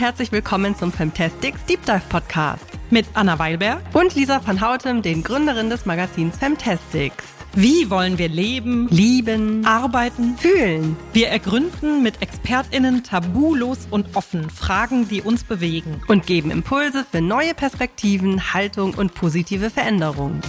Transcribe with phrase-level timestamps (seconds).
[0.00, 5.22] herzlich willkommen zum Fantastics Deep Dive Podcast mit Anna Weilberg und Lisa van Hautem, den
[5.22, 7.24] Gründerinnen des Magazins Fantastics.
[7.54, 10.96] Wie wollen wir leben, lieben, arbeiten, fühlen?
[11.12, 17.20] Wir ergründen mit ExpertInnen tabulos und offen Fragen, die uns bewegen und geben Impulse für
[17.20, 20.40] neue Perspektiven, Haltung und positive Veränderungen.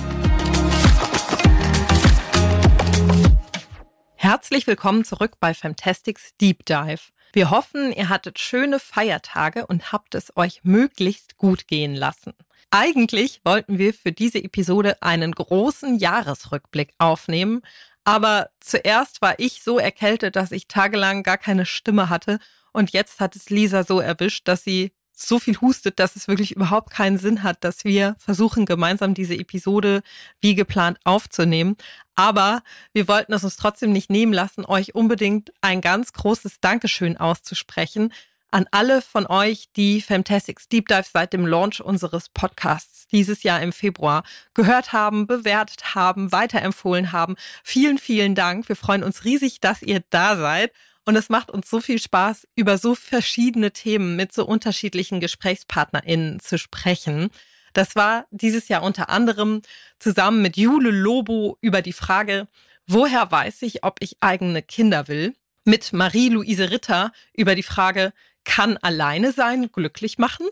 [4.15, 7.01] Herzlich willkommen zurück bei Fantastics Deep Dive.
[7.35, 12.33] Wir hoffen, ihr hattet schöne Feiertage und habt es euch möglichst gut gehen lassen.
[12.69, 17.63] Eigentlich wollten wir für diese Episode einen großen Jahresrückblick aufnehmen,
[18.03, 22.37] aber zuerst war ich so erkältet, dass ich tagelang gar keine Stimme hatte
[22.71, 26.55] und jetzt hat es Lisa so erwischt, dass sie so viel hustet, dass es wirklich
[26.55, 30.01] überhaupt keinen Sinn hat, dass wir versuchen, gemeinsam diese Episode
[30.41, 31.77] wie geplant aufzunehmen.
[32.15, 37.17] Aber wir wollten es uns trotzdem nicht nehmen lassen, euch unbedingt ein ganz großes Dankeschön
[37.17, 38.11] auszusprechen
[38.53, 43.59] an alle von euch, die Fantastics Deep Dive seit dem Launch unseres Podcasts dieses Jahr
[43.61, 44.23] im Februar
[44.53, 47.35] gehört haben, bewertet haben, weiterempfohlen haben.
[47.63, 48.69] Vielen, vielen Dank.
[48.69, 50.71] Wir freuen uns riesig, dass ihr da seid.
[51.05, 56.39] Und es macht uns so viel Spaß, über so verschiedene Themen mit so unterschiedlichen GesprächspartnerInnen
[56.39, 57.29] zu sprechen.
[57.73, 59.61] Das war dieses Jahr unter anderem
[59.99, 62.47] zusammen mit Jule Lobo über die Frage,
[62.87, 65.35] woher weiß ich, ob ich eigene Kinder will?
[65.65, 68.13] Mit Marie-Louise Ritter über die Frage,
[68.45, 70.47] kann alleine sein glücklich machen?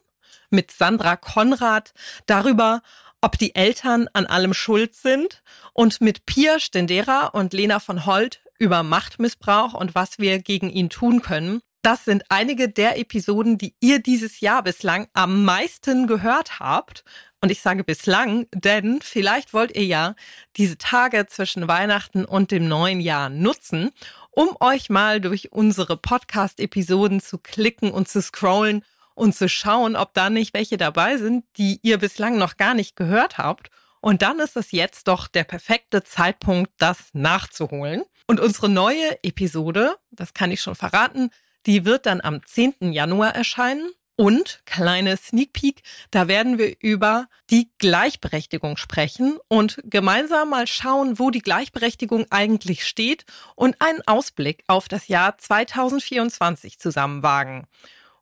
[0.50, 1.94] Mit Sandra Konrad
[2.26, 2.82] darüber,
[3.22, 5.44] ob die Eltern an allem schuld sind
[5.74, 10.92] und mit Pia Stendera und Lena von Holt über Machtmissbrauch und was wir gegen ihn
[10.92, 11.62] tun können.
[11.82, 17.04] Das sind einige der Episoden, die ihr dieses Jahr bislang am meisten gehört habt.
[17.42, 20.14] Und ich sage bislang, denn vielleicht wollt ihr ja
[20.58, 23.90] diese Tage zwischen Weihnachten und dem neuen Jahr nutzen,
[24.30, 28.86] um euch mal durch unsere Podcast-Episoden zu klicken und zu scrollen
[29.16, 32.96] und zu schauen, ob da nicht welche dabei sind, die ihr bislang noch gar nicht
[32.96, 33.72] gehört habt.
[34.02, 38.04] Und dann ist es jetzt doch der perfekte Zeitpunkt, das nachzuholen.
[38.28, 41.30] Und unsere neue Episode, das kann ich schon verraten,
[41.66, 42.92] die wird dann am 10.
[42.92, 43.92] Januar erscheinen.
[44.18, 45.82] Und kleine Sneak Peek,
[46.12, 52.86] da werden wir über die Gleichberechtigung sprechen und gemeinsam mal schauen, wo die Gleichberechtigung eigentlich
[52.86, 53.26] steht
[53.56, 57.66] und einen Ausblick auf das Jahr 2024 zusammen wagen.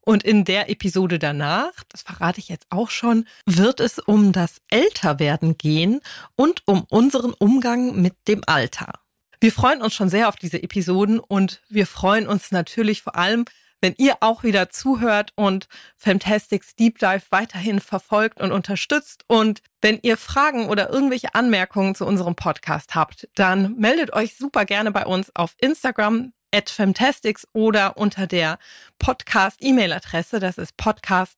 [0.10, 4.60] Und in der Episode danach, das verrate ich jetzt auch schon, wird es um das
[4.72, 6.02] Älterwerden gehen
[6.36, 8.94] und um unseren Umgang mit dem Alter.
[9.40, 13.46] Wir freuen uns schon sehr auf diese Episoden und wir freuen uns natürlich vor allem,
[13.82, 19.26] wenn ihr auch wieder zuhört und Fantastics Deep Dive weiterhin verfolgt und unterstützt.
[19.28, 24.66] Und wenn ihr Fragen oder irgendwelche Anmerkungen zu unserem Podcast habt, dann meldet euch super
[24.66, 28.60] gerne bei uns auf Instagram at Fantastics oder unter der
[29.00, 31.38] Podcast-E-Mail-Adresse, das ist podcast.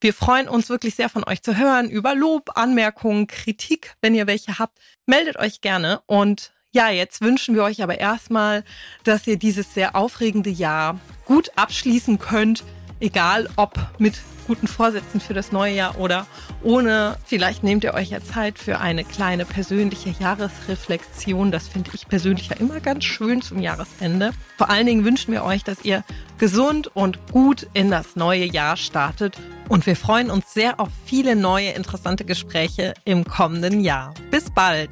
[0.00, 4.26] Wir freuen uns wirklich sehr von euch zu hören über Lob, Anmerkungen, Kritik, wenn ihr
[4.26, 4.78] welche habt.
[5.06, 8.64] Meldet euch gerne und ja, jetzt wünschen wir euch aber erstmal,
[9.04, 12.64] dass ihr dieses sehr aufregende Jahr gut abschließen könnt,
[13.02, 14.14] egal ob mit
[14.46, 16.26] guten Vorsätzen für das neue Jahr oder
[16.62, 17.16] ohne.
[17.24, 21.50] Vielleicht nehmt ihr euch ja Zeit für eine kleine persönliche Jahresreflexion.
[21.50, 24.32] Das finde ich persönlich ja immer ganz schön zum Jahresende.
[24.56, 26.04] Vor allen Dingen wünschen wir euch, dass ihr
[26.38, 29.36] gesund und gut in das neue Jahr startet.
[29.68, 34.12] Und wir freuen uns sehr auf viele neue interessante Gespräche im kommenden Jahr.
[34.30, 34.90] Bis bald!